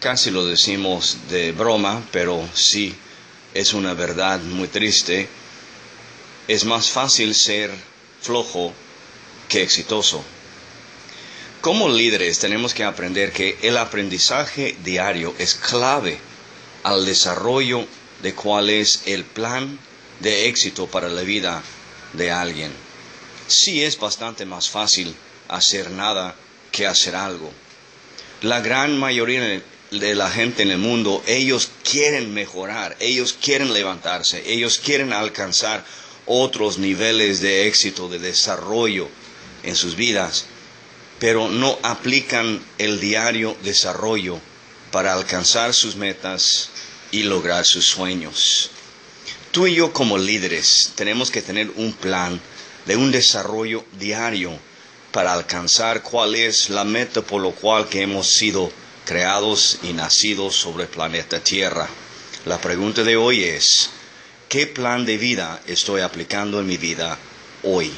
casi 0.00 0.30
lo 0.30 0.46
decimos 0.46 1.18
de 1.28 1.52
broma, 1.52 2.02
pero 2.12 2.48
sí 2.54 2.94
es 3.54 3.72
una 3.72 3.94
verdad 3.94 4.40
muy 4.40 4.68
triste, 4.68 5.28
es 6.46 6.64
más 6.64 6.90
fácil 6.90 7.34
ser 7.34 7.70
flojo 8.20 8.72
que 9.48 9.62
exitoso. 9.62 10.22
Como 11.60 11.88
líderes 11.88 12.38
tenemos 12.38 12.72
que 12.72 12.84
aprender 12.84 13.32
que 13.32 13.58
el 13.62 13.76
aprendizaje 13.76 14.76
diario 14.84 15.34
es 15.38 15.54
clave 15.54 16.18
al 16.84 17.04
desarrollo 17.04 17.86
de 18.22 18.34
cuál 18.34 18.70
es 18.70 19.02
el 19.06 19.24
plan 19.24 19.78
de 20.20 20.48
éxito 20.48 20.86
para 20.86 21.08
la 21.08 21.22
vida 21.22 21.62
de 22.12 22.30
alguien. 22.30 22.72
Sí 23.48 23.82
es 23.82 23.98
bastante 23.98 24.44
más 24.46 24.68
fácil 24.70 25.14
hacer 25.48 25.90
nada 25.90 26.36
que 26.70 26.86
hacer 26.86 27.16
algo. 27.16 27.50
La 28.42 28.60
gran 28.60 28.96
mayoría 28.96 29.60
de 29.90 30.14
la 30.14 30.30
gente 30.30 30.62
en 30.62 30.70
el 30.70 30.78
mundo, 30.78 31.22
ellos 31.26 31.70
quieren 31.82 32.34
mejorar, 32.34 32.96
ellos 33.00 33.32
quieren 33.32 33.72
levantarse, 33.72 34.42
ellos 34.46 34.78
quieren 34.78 35.12
alcanzar 35.12 35.84
otros 36.26 36.78
niveles 36.78 37.40
de 37.40 37.66
éxito, 37.66 38.08
de 38.08 38.18
desarrollo 38.18 39.08
en 39.62 39.74
sus 39.74 39.96
vidas, 39.96 40.44
pero 41.18 41.48
no 41.48 41.78
aplican 41.82 42.62
el 42.76 43.00
diario 43.00 43.56
desarrollo 43.62 44.40
para 44.92 45.14
alcanzar 45.14 45.74
sus 45.74 45.96
metas 45.96 46.70
y 47.10 47.22
lograr 47.22 47.64
sus 47.64 47.86
sueños. 47.86 48.70
Tú 49.50 49.66
y 49.66 49.74
yo 49.74 49.92
como 49.92 50.18
líderes 50.18 50.92
tenemos 50.94 51.30
que 51.30 51.42
tener 51.42 51.70
un 51.76 51.92
plan 51.94 52.40
de 52.86 52.96
un 52.96 53.10
desarrollo 53.10 53.84
diario 53.98 54.58
para 55.12 55.32
alcanzar 55.32 56.02
cuál 56.02 56.34
es 56.34 56.68
la 56.68 56.84
meta 56.84 57.22
por 57.22 57.40
lo 57.40 57.52
cual 57.52 57.88
que 57.88 58.02
hemos 58.02 58.28
sido 58.28 58.70
creados 59.08 59.78
y 59.82 59.94
nacidos 59.94 60.54
sobre 60.54 60.82
el 60.82 60.90
planeta 60.90 61.40
Tierra. 61.40 61.88
La 62.44 62.60
pregunta 62.60 63.02
de 63.04 63.16
hoy 63.16 63.42
es, 63.42 63.88
¿qué 64.50 64.66
plan 64.66 65.06
de 65.06 65.16
vida 65.16 65.62
estoy 65.66 66.02
aplicando 66.02 66.60
en 66.60 66.66
mi 66.66 66.76
vida 66.76 67.16
hoy? 67.62 67.90